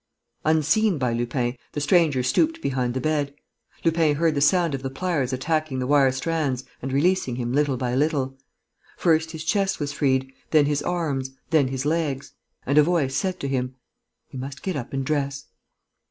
Unseen 0.43 0.97
by 0.97 1.13
Lupin, 1.13 1.55
the 1.73 1.79
stranger 1.79 2.23
stooped 2.23 2.59
behind 2.59 2.95
the 2.95 2.99
bed. 2.99 3.35
Lupin 3.85 4.15
heard 4.15 4.33
the 4.33 4.41
sound 4.41 4.73
of 4.73 4.81
the 4.81 4.89
pliers 4.89 5.31
attacking 5.31 5.77
the 5.77 5.85
wire 5.85 6.11
strands 6.11 6.63
and 6.81 6.91
releasing 6.91 7.35
him 7.35 7.53
little 7.53 7.77
by 7.77 7.93
little. 7.93 8.35
First 8.97 9.29
his 9.29 9.43
chest 9.43 9.79
was 9.79 9.93
freed, 9.93 10.33
then 10.49 10.65
his 10.65 10.81
arms, 10.81 11.29
then 11.51 11.67
his 11.67 11.85
legs. 11.85 12.33
And 12.65 12.79
a 12.79 12.83
voice 12.83 13.15
said 13.15 13.39
to 13.41 13.47
him: 13.47 13.75
"You 14.31 14.39
must 14.39 14.63
get 14.63 14.75
up 14.75 14.91
and 14.91 15.05
dress." 15.05 15.45